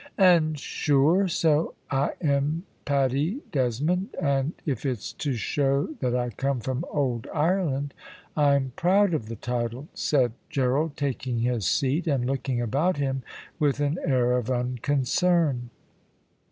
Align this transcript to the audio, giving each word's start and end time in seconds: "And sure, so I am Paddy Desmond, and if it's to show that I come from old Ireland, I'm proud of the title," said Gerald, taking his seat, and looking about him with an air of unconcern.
"And 0.17 0.57
sure, 0.59 1.27
so 1.27 1.75
I 1.91 2.13
am 2.21 2.63
Paddy 2.85 3.43
Desmond, 3.51 4.15
and 4.19 4.53
if 4.65 4.83
it's 4.83 5.13
to 5.13 5.33
show 5.35 5.89
that 5.99 6.15
I 6.15 6.31
come 6.31 6.59
from 6.59 6.83
old 6.89 7.27
Ireland, 7.31 7.93
I'm 8.35 8.71
proud 8.75 9.13
of 9.13 9.27
the 9.27 9.35
title," 9.35 9.89
said 9.93 10.31
Gerald, 10.49 10.97
taking 10.97 11.41
his 11.41 11.67
seat, 11.67 12.07
and 12.07 12.25
looking 12.25 12.59
about 12.59 12.97
him 12.97 13.21
with 13.59 13.79
an 13.79 13.99
air 14.03 14.31
of 14.37 14.49
unconcern. 14.49 15.69